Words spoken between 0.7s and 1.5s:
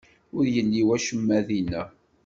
wacemma